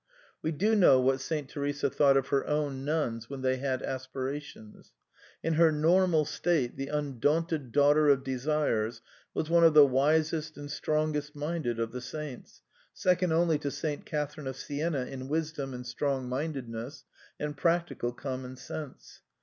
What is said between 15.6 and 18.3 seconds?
and strongmindedness and prac tical